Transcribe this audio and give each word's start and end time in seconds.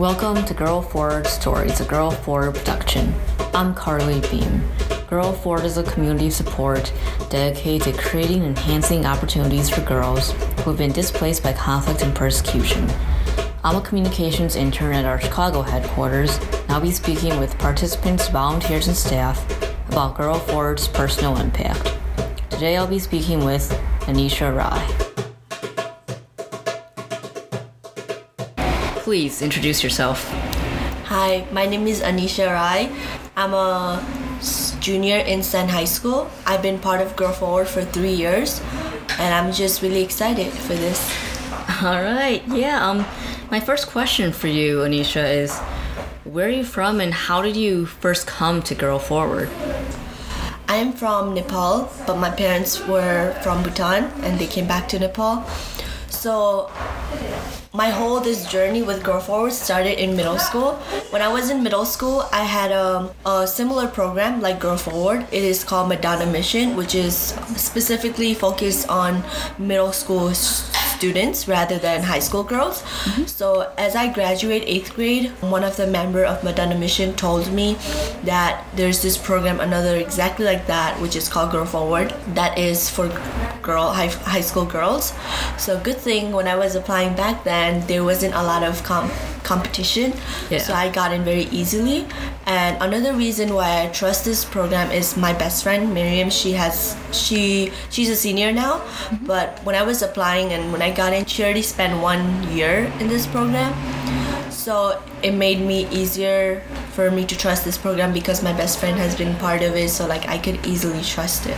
Welcome 0.00 0.46
to 0.46 0.54
Girl 0.54 0.80
Forward 0.80 1.26
Stories, 1.26 1.78
a 1.82 1.84
Girl 1.84 2.10
Forward 2.10 2.54
production. 2.54 3.12
I'm 3.52 3.74
Carly 3.74 4.22
Behm. 4.22 4.62
Girl 5.10 5.30
Forward 5.30 5.66
is 5.66 5.76
a 5.76 5.82
community 5.82 6.28
of 6.28 6.32
support 6.32 6.90
dedicated 7.28 7.82
to 7.82 8.00
creating 8.00 8.44
and 8.44 8.56
enhancing 8.56 9.04
opportunities 9.04 9.68
for 9.68 9.82
girls 9.82 10.30
who 10.32 10.70
have 10.70 10.78
been 10.78 10.90
displaced 10.90 11.42
by 11.42 11.52
conflict 11.52 12.00
and 12.00 12.16
persecution. 12.16 12.88
I'm 13.62 13.76
a 13.76 13.82
communications 13.82 14.56
intern 14.56 14.94
at 14.94 15.04
our 15.04 15.20
Chicago 15.20 15.60
headquarters, 15.60 16.38
and 16.38 16.70
I'll 16.70 16.80
be 16.80 16.92
speaking 16.92 17.38
with 17.38 17.58
participants, 17.58 18.28
volunteers, 18.28 18.88
and 18.88 18.96
staff 18.96 19.44
about 19.90 20.16
Girl 20.16 20.38
Forward's 20.38 20.88
personal 20.88 21.36
impact. 21.36 21.94
Today 22.48 22.78
I'll 22.78 22.86
be 22.86 22.98
speaking 22.98 23.44
with 23.44 23.68
Anisha 24.06 24.56
Rai. 24.56 25.09
Please 29.10 29.42
introduce 29.42 29.82
yourself. 29.82 30.24
Hi, 31.06 31.44
my 31.50 31.66
name 31.66 31.88
is 31.88 32.00
Anisha 32.00 32.46
Rai. 32.46 32.88
I'm 33.34 33.52
a 33.54 34.00
junior 34.78 35.16
in 35.16 35.42
Senn 35.42 35.68
High 35.68 35.86
School. 35.86 36.30
I've 36.46 36.62
been 36.62 36.78
part 36.78 37.00
of 37.00 37.16
Girl 37.16 37.32
Forward 37.32 37.66
for 37.66 37.82
three 37.82 38.12
years, 38.12 38.60
and 39.18 39.34
I'm 39.34 39.52
just 39.52 39.82
really 39.82 40.04
excited 40.04 40.52
for 40.52 40.74
this. 40.74 41.00
All 41.82 42.00
right, 42.00 42.40
yeah. 42.46 42.88
Um, 42.88 43.04
my 43.50 43.58
first 43.58 43.88
question 43.88 44.30
for 44.32 44.46
you, 44.46 44.82
Anisha, 44.86 45.28
is 45.28 45.58
where 46.22 46.46
are 46.46 46.56
you 46.60 46.62
from 46.62 47.00
and 47.00 47.12
how 47.12 47.42
did 47.42 47.56
you 47.56 47.86
first 47.86 48.28
come 48.28 48.62
to 48.62 48.76
Girl 48.76 49.00
Forward? 49.00 49.50
I'm 50.68 50.92
from 50.92 51.34
Nepal, 51.34 51.90
but 52.06 52.16
my 52.18 52.30
parents 52.30 52.86
were 52.86 53.36
from 53.42 53.64
Bhutan 53.64 54.04
and 54.22 54.38
they 54.38 54.46
came 54.46 54.68
back 54.68 54.86
to 54.90 55.00
Nepal. 55.00 55.44
So 56.20 56.68
my 57.72 57.88
whole 57.88 58.20
this 58.20 58.44
journey 58.44 58.82
with 58.82 59.02
Girl 59.02 59.20
Forward 59.20 59.54
started 59.54 59.98
in 59.98 60.14
middle 60.14 60.38
school. 60.38 60.74
When 61.08 61.22
I 61.22 61.32
was 61.32 61.48
in 61.48 61.62
middle 61.62 61.86
school, 61.86 62.28
I 62.30 62.44
had 62.44 62.70
a, 62.72 63.14
a 63.24 63.46
similar 63.46 63.86
program 63.88 64.42
like 64.42 64.60
Girl 64.60 64.76
Forward. 64.76 65.26
It 65.32 65.42
is 65.42 65.64
called 65.64 65.88
Madonna 65.88 66.26
Mission, 66.26 66.76
which 66.76 66.94
is 66.94 67.14
specifically 67.56 68.34
focused 68.34 68.86
on 68.90 69.24
middle 69.58 69.92
school 69.92 70.34
students 71.00 71.48
rather 71.48 71.78
than 71.78 72.02
high 72.02 72.20
school 72.20 72.44
girls. 72.44 72.82
Mm-hmm. 72.82 73.24
So 73.24 73.72
as 73.78 73.96
I 73.96 74.12
graduate 74.12 74.64
eighth 74.66 74.94
grade, 74.94 75.30
one 75.40 75.64
of 75.64 75.78
the 75.78 75.86
member 75.86 76.24
of 76.26 76.44
Madonna 76.44 76.76
Mission 76.76 77.14
told 77.16 77.50
me 77.50 77.78
that 78.24 78.66
there's 78.76 79.00
this 79.00 79.16
program, 79.16 79.60
another 79.60 79.96
exactly 79.96 80.44
like 80.44 80.66
that, 80.66 81.00
which 81.00 81.16
is 81.16 81.26
called 81.26 81.52
Girl 81.52 81.64
Forward, 81.64 82.14
that 82.34 82.58
is 82.58 82.90
for 82.90 83.08
girl 83.62 83.92
high, 83.92 84.12
high 84.34 84.42
school 84.42 84.66
girls. 84.66 85.14
So 85.56 85.80
good 85.80 85.96
thing 85.96 86.32
when 86.32 86.46
I 86.46 86.56
was 86.56 86.74
applying 86.74 87.16
back 87.16 87.44
then, 87.44 87.86
there 87.86 88.04
wasn't 88.04 88.34
a 88.34 88.42
lot 88.42 88.62
of 88.62 88.84
com- 88.84 89.10
competition, 89.50 90.12
Yeah. 90.50 90.58
so 90.66 90.74
I 90.74 90.88
got 91.00 91.12
in 91.16 91.24
very 91.24 91.46
easily. 91.50 92.06
And 92.46 92.76
another 92.80 93.12
reason 93.14 93.54
why 93.58 93.82
I 93.82 93.86
trust 94.00 94.24
this 94.24 94.44
program 94.44 94.90
is 94.90 95.16
my 95.16 95.32
best 95.42 95.62
friend 95.64 95.92
Miriam. 95.94 96.30
She 96.30 96.52
has 96.62 96.96
she 97.12 97.72
she's 97.90 98.10
a 98.10 98.18
senior 98.24 98.50
now, 98.52 98.74
mm-hmm. 98.78 99.26
but 99.26 99.58
when 99.66 99.74
I 99.74 99.82
was 99.82 100.02
applying 100.02 100.52
and 100.54 100.72
when 100.72 100.82
I 100.82 100.90
got 101.02 101.12
in, 101.12 101.26
she 101.26 101.42
already 101.42 101.62
spent 101.62 102.00
one 102.00 102.22
year 102.56 102.90
in 103.00 103.08
this 103.08 103.26
program. 103.26 103.72
So 104.50 105.00
it 105.22 105.32
made 105.32 105.60
me 105.60 105.88
easier 105.90 106.62
for 106.92 107.10
me 107.10 107.24
to 107.24 107.36
trust 107.36 107.64
this 107.64 107.78
program 107.78 108.12
because 108.12 108.42
my 108.42 108.52
best 108.52 108.78
friend 108.78 108.98
has 108.98 109.14
been 109.16 109.34
part 109.36 109.62
of 109.62 109.74
it. 109.74 109.88
So 109.90 110.06
like 110.06 110.28
I 110.28 110.38
could 110.38 110.58
easily 110.66 111.02
trust 111.02 111.46
it. 111.46 111.56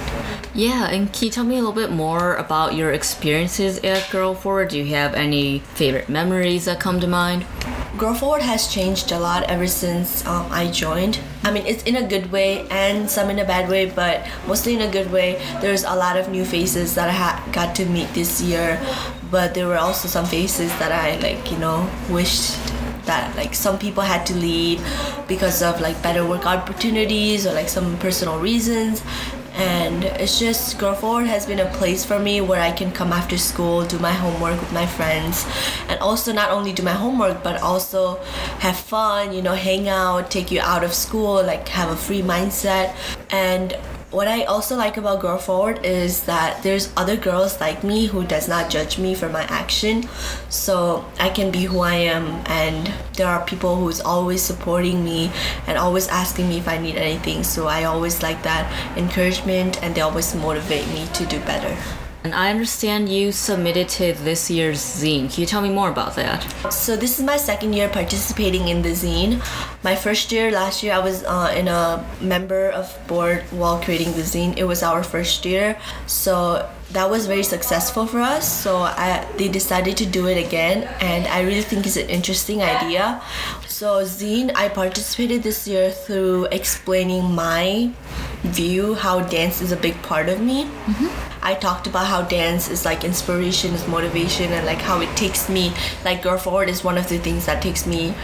Yeah, 0.55 0.89
and 0.89 1.13
can 1.13 1.25
you 1.27 1.31
tell 1.31 1.45
me 1.45 1.57
a 1.57 1.59
little 1.59 1.73
bit 1.75 1.91
more 1.91 2.37
about 2.37 2.75
your 2.75 2.93
experiences 2.93 3.79
at 3.83 4.09
Girl 4.11 4.35
Forward? 4.35 4.69
Do 4.69 4.79
you 4.79 4.95
have 4.95 5.15
any 5.15 5.61
favorite 5.75 6.09
memories 6.09 6.65
that 6.67 6.79
come 6.81 7.01
to 7.01 7.07
mind? 7.09 7.45
Girl 7.99 8.15
Forward 8.15 8.41
has 8.43 8.73
changed 8.73 9.13
a 9.13 9.19
lot 9.19 9.45
ever 9.45 9.67
since 9.67 10.25
um, 10.27 10.47
I 10.51 10.71
joined. 10.71 11.21
I 11.45 11.51
mean, 11.51 11.67
it's 11.67 11.83
in 11.85 11.97
a 11.97 12.07
good 12.07 12.33
way 12.33 12.67
and 12.71 13.09
some 13.09 13.29
in 13.29 13.39
a 13.39 13.45
bad 13.45 13.69
way, 13.69 13.87
but 13.87 14.27
mostly 14.47 14.75
in 14.75 14.81
a 14.81 14.91
good 14.91 15.13
way. 15.13 15.41
There's 15.61 15.85
a 15.85 15.95
lot 15.95 16.17
of 16.17 16.31
new 16.31 16.45
faces 16.45 16.95
that 16.95 17.09
I 17.11 17.13
ha- 17.13 17.49
got 17.53 17.75
to 17.77 17.85
meet 17.87 18.09
this 18.15 18.41
year, 18.41 18.81
but 19.31 19.53
there 19.55 19.67
were 19.67 19.77
also 19.77 20.09
some 20.09 20.25
faces 20.25 20.71
that 20.79 20.91
I 20.91 21.17
like, 21.21 21.53
you 21.53 21.59
know, 21.59 21.89
wished 22.09 22.57
that 23.05 23.37
like 23.37 23.55
some 23.55 23.79
people 23.79 24.03
had 24.03 24.25
to 24.27 24.35
leave 24.35 24.81
because 25.29 25.63
of 25.63 25.81
like 25.81 26.01
better 26.03 26.25
work 26.25 26.47
opportunities 26.47 27.47
or 27.47 27.53
like 27.53 27.69
some 27.69 27.99
personal 27.99 28.39
reasons 28.39 29.03
and 29.55 30.05
it's 30.05 30.39
just 30.39 30.79
forward 30.79 31.27
has 31.27 31.47
been 31.47 31.61
a 31.61 31.71
place 31.75 32.05
for 32.05 32.19
me 32.19 32.41
where 32.41 32.61
i 32.61 32.73
can 32.73 32.91
come 32.91 33.13
after 33.13 33.37
school 33.37 33.85
do 33.85 33.99
my 33.99 34.13
homework 34.13 34.59
with 34.61 34.73
my 34.73 34.87
friends 34.87 35.47
and 35.89 36.01
also 36.01 36.33
not 36.33 36.51
only 36.51 36.73
do 36.73 36.83
my 36.83 36.93
homework 36.93 37.43
but 37.43 37.61
also 37.61 38.17
have 38.61 38.77
fun 38.77 39.33
you 39.33 39.43
know 39.43 39.55
hang 39.55 39.89
out 39.89 40.31
take 40.31 40.51
you 40.51 40.61
out 40.61 40.83
of 40.83 40.95
school 40.95 41.43
like 41.43 41.69
have 41.69 41.91
a 41.91 41.97
free 41.97 42.23
mindset. 42.23 42.95
And 43.31 43.77
what 44.13 44.29
I 44.29 44.45
also 44.45 44.77
like 44.77 44.99
about 44.99 45.21
Girl 45.21 45.39
Forward 45.39 45.85
is 45.85 46.25
that 46.25 46.63
there's 46.63 46.93
other 46.99 47.17
girls 47.17 47.59
like 47.61 47.83
me 47.83 48.07
who 48.07 48.25
does 48.25 48.47
not 48.47 48.71
judge 48.71 48.99
me 48.99 49.15
for 49.15 49.29
my 49.31 49.43
action. 49.45 50.07
So 50.51 51.05
I 51.19 51.31
can 51.31 51.51
be 51.51 51.65
who 51.65 51.81
I 51.81 51.95
am 51.95 52.27
and 52.47 52.93
there 53.15 53.27
are 53.27 53.45
people 53.47 53.77
who's 53.77 54.03
always 54.03 54.43
supporting 54.43 55.03
me 55.03 55.33
and 55.67 55.79
always 55.79 56.09
asking 56.09 56.51
me 56.51 56.59
if 56.59 56.69
I 56.69 56.77
need 56.77 56.97
anything. 56.97 57.43
So 57.43 57.67
I 57.69 57.85
always 57.85 58.23
like 58.23 58.43
that 58.43 58.71
encouragement 58.99 59.83
and 59.83 59.95
they 59.95 60.03
always 60.03 60.35
motivate 60.35 60.87
me 60.89 61.07
to 61.15 61.25
do 61.25 61.41
better. 61.41 61.75
And 62.25 62.35
I 62.35 62.51
understand 62.51 63.09
you 63.09 63.33
submitted 63.33 63.89
to 63.91 64.13
this 64.13 64.49
year's 64.49 64.79
zine. 64.79 65.33
Can 65.33 65.41
you 65.41 65.47
tell 65.47 65.61
me 65.61 65.71
more 65.71 65.91
about 65.91 66.15
that? 66.15 66.41
So 66.73 66.97
this 66.97 67.19
is 67.19 67.25
my 67.25 67.37
second 67.37 67.73
year 67.73 67.89
participating 67.89 68.69
in 68.69 68.83
the 68.83 68.91
zine. 68.91 69.43
My 69.83 69.97
first 69.97 70.31
year, 70.31 70.53
last 70.53 70.85
year, 70.85 70.93
I 70.93 71.01
was 71.01 71.25
uh, 71.25 71.53
in 71.57 71.67
a 71.67 72.07
member 72.21 72.71
of 72.71 72.97
board 73.09 73.43
while 73.51 73.83
creating 73.83 74.13
the 74.13 74.23
zine. 74.23 74.57
It 74.57 74.65
was 74.65 74.85
our 74.85 75.03
first 75.03 75.45
year, 75.45 75.77
so 76.07 76.69
that 76.93 77.11
was 77.11 77.27
very 77.27 77.43
successful 77.43 78.07
for 78.07 78.21
us. 78.21 78.47
So 78.47 78.83
I 78.83 79.27
they 79.37 79.49
decided 79.49 79.97
to 79.97 80.07
do 80.07 80.29
it 80.29 80.39
again, 80.39 80.85
and 81.01 81.27
I 81.27 81.41
really 81.43 81.63
think 81.63 81.87
it's 81.87 81.97
an 81.97 82.09
interesting 82.09 82.63
idea. 82.63 83.21
So 83.83 84.05
zine, 84.05 84.53
I 84.55 84.69
participated 84.69 85.43
this 85.43 85.67
year 85.67 85.91
through 85.91 86.45
explaining 86.53 87.35
my 87.35 87.91
view 88.45 88.95
how 88.95 89.23
dance 89.23 89.61
is 89.61 89.73
a 89.73 89.77
big 89.77 90.01
part 90.03 90.29
of 90.29 90.41
me. 90.41 90.67
Mm-hmm. 90.67 91.45
I 91.45 91.55
talked 91.55 91.89
about 91.89 92.07
how 92.07 92.23
dance 92.23 92.69
is 92.69 92.85
like 92.85 93.03
inspiration, 93.03 93.75
is 93.75 93.89
motivation, 93.89 94.53
and 94.53 94.65
like 94.67 94.79
how 94.79 95.01
it 95.01 95.09
takes 95.17 95.49
me. 95.49 95.73
Like 96.05 96.23
Girl 96.23 96.39
Forward 96.39 96.69
is 96.69 96.85
one 96.85 96.97
of 96.97 97.09
the 97.09 97.19
things 97.19 97.47
that 97.47 97.61
takes 97.61 97.85
me, 97.85 98.15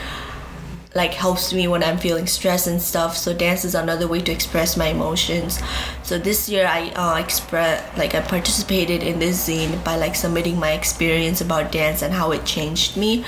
like 0.99 1.15
helps 1.15 1.53
me 1.55 1.69
when 1.69 1.83
I'm 1.83 1.97
feeling 1.97 2.27
stress 2.27 2.67
and 2.67 2.83
stuff. 2.83 3.17
So 3.17 3.33
dance 3.33 3.65
is 3.65 3.75
another 3.75 4.09
way 4.09 4.21
to 4.21 4.33
express 4.33 4.77
my 4.77 4.89
emotions. 4.89 5.61
So 6.03 6.19
this 6.19 6.49
year 6.49 6.67
I 6.67 6.91
uh, 6.91 7.17
express 7.25 7.79
like 7.97 8.15
I 8.17 8.21
participated 8.21 9.03
in 9.05 9.21
this 9.21 9.49
zine 9.49 9.83
by 9.85 9.95
like 9.97 10.17
submitting 10.17 10.59
my 10.59 10.73
experience 10.73 11.41
about 11.41 11.71
dance 11.71 12.03
and 12.03 12.13
how 12.13 12.33
it 12.33 12.45
changed 12.45 12.97
me. 12.97 13.25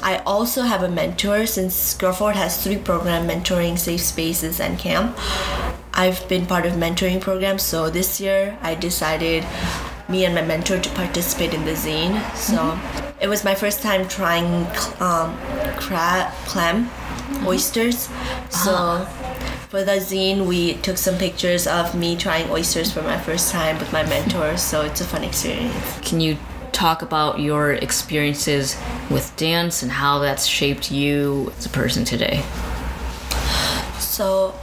I 0.00 0.22
also 0.24 0.62
have 0.62 0.82
a 0.84 0.88
mentor 0.88 1.44
since 1.46 1.74
Forward 1.98 2.36
has 2.36 2.62
three 2.62 2.78
program 2.78 3.28
mentoring, 3.28 3.76
safe 3.76 4.00
spaces, 4.00 4.60
and 4.60 4.78
camp. 4.78 5.18
I've 5.92 6.26
been 6.28 6.46
part 6.46 6.64
of 6.64 6.74
mentoring 6.74 7.20
programs, 7.20 7.62
so 7.62 7.90
this 7.90 8.20
year 8.20 8.56
I 8.62 8.76
decided 8.76 9.44
me 10.08 10.24
and 10.24 10.34
my 10.34 10.42
mentor 10.42 10.78
to 10.78 10.90
participate 10.90 11.52
in 11.52 11.64
the 11.64 11.72
zine. 11.72 12.16
So 12.34 12.78
it 13.20 13.28
was 13.28 13.44
my 13.44 13.54
first 13.54 13.82
time 13.82 14.06
trying 14.08 14.66
um, 15.00 15.36
crab, 15.78 16.32
clam, 16.46 16.88
oysters. 17.46 18.08
So 18.50 19.04
for 19.68 19.84
the 19.84 19.92
zine, 19.92 20.46
we 20.46 20.74
took 20.74 20.96
some 20.96 21.16
pictures 21.16 21.66
of 21.66 21.94
me 21.94 22.16
trying 22.16 22.50
oysters 22.50 22.92
for 22.92 23.02
my 23.02 23.18
first 23.18 23.52
time 23.52 23.78
with 23.78 23.92
my 23.92 24.02
mentor. 24.04 24.56
So 24.56 24.82
it's 24.82 25.00
a 25.00 25.04
fun 25.04 25.24
experience. 25.24 25.98
Can 26.00 26.20
you 26.20 26.38
talk 26.72 27.02
about 27.02 27.40
your 27.40 27.72
experiences 27.72 28.76
with 29.10 29.34
dance 29.36 29.82
and 29.82 29.90
how 29.90 30.20
that's 30.20 30.46
shaped 30.46 30.90
you 30.90 31.52
as 31.58 31.66
a 31.66 31.70
person 31.70 32.04
today? 32.04 32.44
So, 33.98 34.54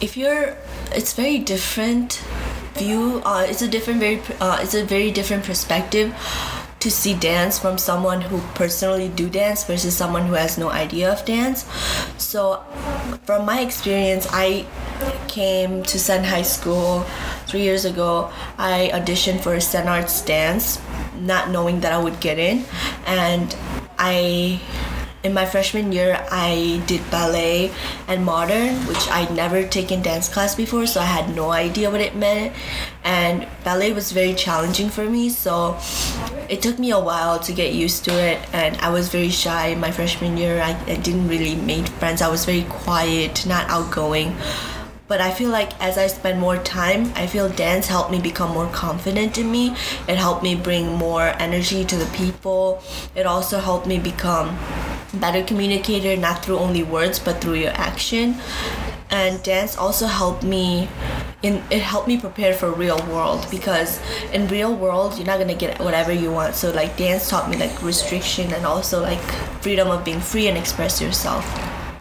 if 0.00 0.16
you're, 0.16 0.56
it's 0.92 1.12
very 1.12 1.38
different 1.38 2.22
view. 2.74 3.20
Uh, 3.24 3.46
it's 3.48 3.62
a 3.62 3.68
different, 3.68 4.00
very, 4.00 4.20
uh, 4.40 4.58
it's 4.60 4.74
a 4.74 4.84
very 4.84 5.10
different 5.10 5.44
perspective 5.44 6.14
to 6.80 6.90
see 6.90 7.14
dance 7.14 7.58
from 7.58 7.76
someone 7.78 8.20
who 8.20 8.40
personally 8.54 9.08
do 9.08 9.28
dance 9.28 9.64
versus 9.64 9.96
someone 9.96 10.26
who 10.26 10.34
has 10.34 10.56
no 10.56 10.70
idea 10.70 11.12
of 11.12 11.24
dance. 11.24 11.64
So, 12.16 12.64
from 13.24 13.44
my 13.44 13.60
experience, 13.60 14.26
I 14.32 14.66
came 15.28 15.82
to 15.84 15.98
Senn 15.98 16.24
High 16.24 16.42
School 16.42 17.04
three 17.46 17.62
years 17.62 17.84
ago. 17.84 18.32
I 18.58 18.90
auditioned 18.92 19.40
for 19.40 19.60
Senn 19.60 19.88
Arts 19.88 20.22
dance, 20.24 20.80
not 21.20 21.50
knowing 21.50 21.80
that 21.80 21.92
I 21.92 22.02
would 22.02 22.18
get 22.20 22.38
in, 22.38 22.64
and 23.06 23.54
I 23.98 24.60
in 25.22 25.34
my 25.34 25.44
freshman 25.44 25.92
year, 25.92 26.24
I 26.30 26.82
did 26.86 27.08
ballet 27.10 27.72
and 28.08 28.24
modern, 28.24 28.74
which 28.86 29.08
I'd 29.08 29.30
never 29.34 29.66
taken 29.66 30.00
dance 30.00 30.28
class 30.28 30.54
before, 30.54 30.86
so 30.86 31.00
I 31.00 31.04
had 31.04 31.34
no 31.34 31.50
idea 31.50 31.90
what 31.90 32.00
it 32.00 32.16
meant. 32.16 32.54
And 33.04 33.46
ballet 33.62 33.92
was 33.92 34.12
very 34.12 34.34
challenging 34.34 34.88
for 34.88 35.08
me, 35.08 35.28
so 35.28 35.78
it 36.48 36.62
took 36.62 36.78
me 36.78 36.90
a 36.90 37.00
while 37.00 37.38
to 37.40 37.52
get 37.52 37.74
used 37.74 38.04
to 38.06 38.12
it. 38.12 38.38
And 38.54 38.76
I 38.78 38.88
was 38.88 39.08
very 39.08 39.28
shy 39.28 39.68
in 39.68 39.80
my 39.80 39.90
freshman 39.90 40.36
year. 40.36 40.60
I, 40.62 40.70
I 40.86 40.96
didn't 40.96 41.28
really 41.28 41.54
make 41.54 41.86
friends. 41.86 42.22
I 42.22 42.28
was 42.28 42.44
very 42.44 42.64
quiet, 42.64 43.46
not 43.46 43.68
outgoing 43.68 44.34
but 45.10 45.20
I 45.20 45.32
feel 45.32 45.50
like 45.50 45.72
as 45.82 45.98
I 45.98 46.06
spend 46.06 46.38
more 46.38 46.56
time, 46.56 47.12
I 47.16 47.26
feel 47.26 47.48
dance 47.48 47.88
helped 47.88 48.12
me 48.12 48.20
become 48.20 48.52
more 48.52 48.68
confident 48.68 49.38
in 49.38 49.50
me. 49.50 49.74
It 50.06 50.14
helped 50.14 50.44
me 50.44 50.54
bring 50.54 50.86
more 50.92 51.34
energy 51.40 51.84
to 51.84 51.96
the 51.96 52.06
people. 52.16 52.80
It 53.16 53.26
also 53.26 53.58
helped 53.58 53.88
me 53.88 53.98
become 53.98 54.56
better 55.12 55.42
communicator 55.42 56.16
not 56.16 56.44
through 56.44 56.58
only 56.58 56.82
words 56.82 57.18
but 57.18 57.40
through 57.40 57.54
your 57.54 57.72
action. 57.72 58.36
And 59.10 59.42
dance 59.42 59.76
also 59.76 60.06
helped 60.06 60.44
me 60.44 60.88
in 61.42 61.62
it 61.70 61.82
helped 61.82 62.06
me 62.06 62.18
prepare 62.18 62.54
for 62.54 62.70
real 62.70 62.98
world 63.08 63.46
because 63.50 64.00
in 64.32 64.46
real 64.48 64.74
world 64.74 65.16
you're 65.16 65.26
not 65.26 65.38
gonna 65.38 65.54
get 65.54 65.80
whatever 65.80 66.12
you 66.12 66.30
want 66.30 66.54
so 66.54 66.70
like 66.70 66.96
dance 66.96 67.30
taught 67.30 67.50
me 67.50 67.56
like 67.56 67.82
restriction 67.82 68.52
and 68.52 68.66
also 68.66 69.00
like 69.00 69.20
freedom 69.62 69.88
of 69.88 70.04
being 70.04 70.20
free 70.20 70.48
and 70.48 70.58
express 70.58 71.00
yourself 71.00 71.44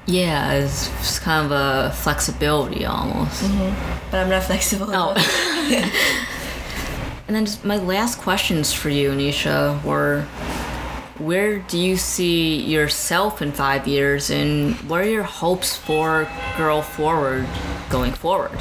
yeah, 0.10 0.54
it's 0.54 0.90
just 0.98 1.22
kind 1.22 1.46
of 1.46 1.52
a 1.52 1.94
flexibility 1.94 2.84
almost. 2.84 3.44
Mm-hmm. 3.44 4.10
But 4.10 4.22
I'm 4.22 4.30
not 4.30 4.44
flexible. 4.44 4.88
Oh. 4.90 5.14
and 7.28 7.36
then 7.36 7.46
just 7.46 7.64
my 7.64 7.78
last 7.78 8.18
questions 8.18 8.74
for 8.74 8.90
you, 8.90 9.12
Anisha, 9.12 9.82
were 9.84 10.26
where 11.20 11.60
do 11.60 11.78
you 11.78 11.98
see 11.98 12.62
yourself 12.62 13.42
in 13.42 13.52
five 13.52 13.88
years 13.88 14.30
and 14.30 14.74
what 14.90 15.02
are 15.02 15.10
your 15.10 15.24
hopes 15.24 15.76
for 15.76 16.28
Girl 16.58 16.82
Forward 16.82 17.48
going 17.90 18.14
forward? 18.14 18.58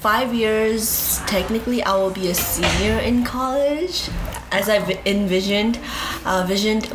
Five 0.00 0.34
years, 0.34 1.20
technically, 1.26 1.82
I 1.82 1.94
will 1.96 2.10
be 2.10 2.28
a 2.28 2.34
senior 2.34 2.98
in 2.98 3.24
college, 3.24 4.10
as 4.50 4.68
I've 4.68 4.90
envisioned. 5.06 5.78
Uh, 6.26 6.44
visioned 6.46 6.90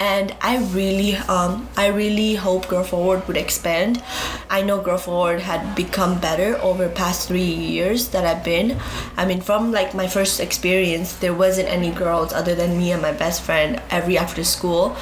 and 0.00 0.34
I 0.40 0.56
really 0.72 1.16
um, 1.16 1.68
I 1.76 1.88
really 1.88 2.34
hope 2.34 2.68
Girl 2.68 2.82
Forward 2.82 3.28
would 3.28 3.36
expand. 3.36 4.02
I 4.48 4.62
know 4.62 4.80
Girl 4.80 4.96
Forward 4.96 5.40
had 5.40 5.76
become 5.76 6.18
better 6.18 6.56
over 6.62 6.88
past 6.88 7.28
three 7.28 7.42
years 7.42 8.08
that 8.08 8.24
I've 8.24 8.42
been. 8.42 8.78
I 9.18 9.26
mean, 9.26 9.42
from 9.42 9.72
like 9.72 9.94
my 9.94 10.08
first 10.08 10.40
experience, 10.40 11.12
there 11.16 11.34
wasn't 11.34 11.68
any 11.68 11.90
girls 11.90 12.32
other 12.32 12.54
than 12.54 12.78
me 12.78 12.92
and 12.92 13.02
my 13.02 13.12
best 13.12 13.42
friend 13.42 13.80
every 13.90 14.16
after 14.16 14.42
school. 14.42 14.96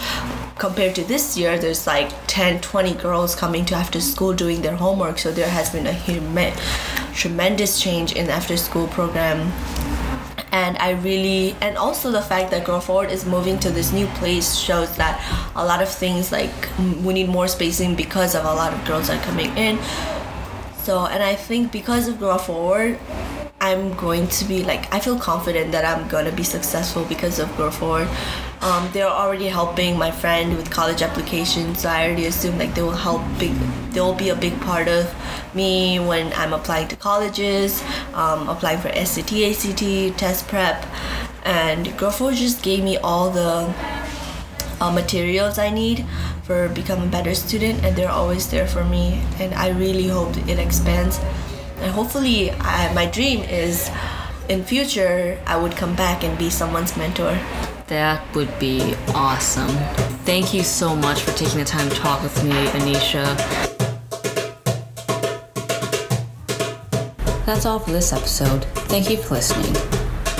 Compared 0.58 0.96
to 0.96 1.04
this 1.04 1.38
year, 1.38 1.56
there's 1.56 1.86
like 1.86 2.10
10, 2.26 2.60
20 2.60 2.94
girls 2.94 3.36
coming 3.36 3.64
to 3.66 3.76
after 3.76 4.00
school 4.00 4.32
doing 4.32 4.60
their 4.62 4.74
homework. 4.74 5.20
So 5.20 5.30
there 5.30 5.48
has 5.48 5.70
been 5.70 5.86
a 5.86 5.92
human, 5.92 6.52
tremendous 7.14 7.80
change 7.80 8.12
in 8.14 8.28
after 8.28 8.56
school 8.56 8.88
program 8.88 9.52
and 10.52 10.76
I 10.78 10.92
really 10.92 11.54
and 11.60 11.76
also 11.76 12.10
the 12.10 12.22
fact 12.22 12.50
that 12.50 12.64
Girl 12.64 12.80
Forward 12.80 13.10
is 13.10 13.24
moving 13.24 13.58
to 13.60 13.70
this 13.70 13.92
new 13.92 14.06
place 14.18 14.54
shows 14.54 14.96
that 14.96 15.20
a 15.54 15.64
lot 15.64 15.82
of 15.82 15.88
things 15.88 16.32
like 16.32 16.52
we 17.02 17.14
need 17.14 17.28
more 17.28 17.48
spacing 17.48 17.94
because 17.94 18.34
of 18.34 18.44
a 18.44 18.54
lot 18.54 18.72
of 18.72 18.84
girls 18.86 19.10
are 19.10 19.20
coming 19.22 19.56
in. 19.56 19.78
So 20.82 21.06
and 21.06 21.22
I 21.22 21.34
think 21.34 21.72
because 21.72 22.08
of 22.08 22.18
Girl 22.18 22.38
Forward, 22.38 22.98
I'm 23.68 23.92
going 23.96 24.28
to 24.28 24.46
be 24.46 24.64
like 24.64 24.90
I 24.94 24.98
feel 24.98 25.18
confident 25.18 25.72
that 25.72 25.84
I'm 25.84 26.08
gonna 26.08 26.32
be 26.32 26.42
successful 26.42 27.04
because 27.04 27.38
of 27.38 27.54
Girl 27.58 27.70
Forward. 27.70 28.08
Um, 28.62 28.88
they're 28.94 29.14
already 29.22 29.46
helping 29.46 29.98
my 29.98 30.10
friend 30.10 30.56
with 30.56 30.70
college 30.70 31.02
applications, 31.02 31.80
so 31.82 31.90
I 31.90 32.06
already 32.06 32.24
assume 32.24 32.58
like 32.58 32.74
they 32.74 32.80
will 32.80 33.02
help 33.08 33.20
big. 33.38 33.52
They 33.92 34.00
will 34.00 34.14
be 34.14 34.30
a 34.30 34.34
big 34.34 34.58
part 34.62 34.88
of 34.88 35.04
me 35.54 36.00
when 36.00 36.32
I'm 36.32 36.54
applying 36.54 36.88
to 36.88 36.96
colleges, 36.96 37.84
um, 38.14 38.48
applying 38.48 38.78
for 38.80 38.88
SAT, 38.88 39.32
ACT, 39.50 40.16
test 40.16 40.48
prep, 40.48 40.86
and 41.44 41.94
Girl 41.98 42.10
Forward 42.10 42.36
just 42.36 42.62
gave 42.62 42.82
me 42.82 42.96
all 42.96 43.28
the 43.30 43.70
uh, 44.80 44.90
materials 44.90 45.58
I 45.58 45.68
need 45.68 46.06
for 46.42 46.70
becoming 46.70 47.08
a 47.08 47.10
better 47.10 47.34
student, 47.34 47.84
and 47.84 47.94
they're 47.94 48.16
always 48.20 48.48
there 48.48 48.66
for 48.66 48.84
me. 48.84 49.20
And 49.38 49.52
I 49.52 49.68
really 49.68 50.08
hope 50.08 50.34
it 50.48 50.58
expands 50.58 51.20
and 51.80 51.92
hopefully 51.92 52.50
I, 52.52 52.92
my 52.94 53.06
dream 53.06 53.42
is 53.42 53.90
in 54.48 54.64
future 54.64 55.38
I 55.46 55.56
would 55.56 55.72
come 55.72 55.94
back 55.94 56.24
and 56.24 56.36
be 56.38 56.50
someone's 56.50 56.96
mentor. 56.96 57.38
That 57.88 58.22
would 58.34 58.58
be 58.58 58.94
awesome. 59.14 59.68
Thank 60.24 60.52
you 60.52 60.62
so 60.62 60.94
much 60.94 61.22
for 61.22 61.32
taking 61.32 61.58
the 61.58 61.64
time 61.64 61.88
to 61.88 61.96
talk 61.96 62.22
with 62.22 62.44
me, 62.44 62.50
Anisha. 62.50 63.24
That's 67.46 67.64
all 67.64 67.78
for 67.78 67.92
this 67.92 68.12
episode. 68.12 68.64
Thank 68.90 69.08
you 69.08 69.16
for 69.16 69.34
listening. 69.34 69.72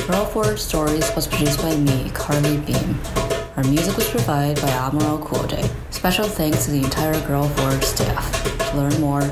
Girl 0.06 0.26
Forward 0.26 0.58
Stories 0.58 1.10
was 1.14 1.26
produced 1.26 1.62
by 1.62 1.74
me, 1.76 2.10
Carly 2.10 2.58
Behm. 2.58 3.56
Our 3.56 3.64
music 3.64 3.96
was 3.96 4.08
provided 4.10 4.62
by 4.62 4.68
Amaro 4.68 5.22
Kuode. 5.22 5.70
Special 5.92 6.26
thanks 6.26 6.66
to 6.66 6.70
the 6.70 6.84
entire 6.84 7.18
Girl 7.26 7.48
Forward 7.48 7.82
staff. 7.82 8.70
To 8.70 8.76
learn 8.76 9.00
more, 9.00 9.22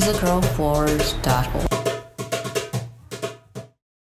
girlforward.org. 0.00 1.75